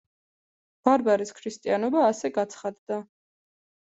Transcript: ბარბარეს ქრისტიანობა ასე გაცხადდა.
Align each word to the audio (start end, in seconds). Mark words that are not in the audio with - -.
ბარბარეს 0.87 1.33
ქრისტიანობა 1.39 2.01
ასე 2.05 2.31
გაცხადდა. 2.39 2.99